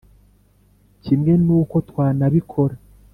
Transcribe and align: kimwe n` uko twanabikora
kimwe 1.03 1.33
n` 1.45 1.49
uko 1.59 1.75
twanabikora 1.89 2.75